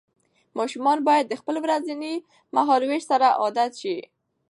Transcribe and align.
ماشوم 0.57 0.85
باید 1.07 1.25
د 1.29 1.33
خپل 1.41 1.55
ورځني 1.65 2.13
مهالوېش 2.55 3.03
سره 3.11 3.27
عادت 3.41 3.71
شي. 3.81 3.97